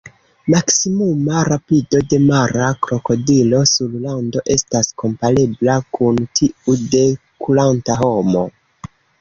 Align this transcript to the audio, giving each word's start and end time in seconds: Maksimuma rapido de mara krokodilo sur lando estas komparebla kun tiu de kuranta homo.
Maksimuma 0.51 1.41
rapido 1.49 1.99
de 2.13 2.19
mara 2.23 2.69
krokodilo 2.87 3.59
sur 3.73 3.93
lando 4.07 4.43
estas 4.55 4.91
komparebla 5.03 5.77
kun 5.99 6.19
tiu 6.41 6.79
de 6.97 7.07
kuranta 7.47 8.01
homo. 8.05 8.49